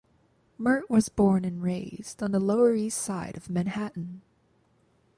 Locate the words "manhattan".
3.51-4.23